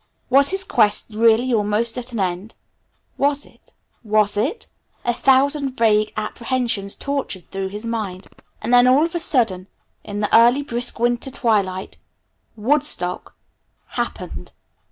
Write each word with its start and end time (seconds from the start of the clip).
Was 0.31 0.49
his 0.49 0.63
quest 0.63 1.05
really 1.11 1.53
almost 1.53 1.95
at 1.95 2.11
an 2.11 2.19
end? 2.19 2.55
Was 3.19 3.45
it 3.45 3.69
was 4.03 4.35
it? 4.35 4.65
A 5.05 5.13
thousand 5.13 5.77
vague 5.77 6.11
apprehensions 6.17 6.95
tortured 6.95 7.47
through 7.51 7.67
his 7.67 7.85
mind. 7.85 8.25
And 8.63 8.73
then, 8.73 8.87
all 8.87 9.05
of 9.05 9.13
a 9.13 9.19
sudden, 9.19 9.67
in 10.03 10.19
the 10.19 10.35
early, 10.35 10.63
brisk 10.63 10.97
winter 10.97 11.29
twilight, 11.29 11.97
Woodstock 12.55 13.37
happened! 13.89 14.53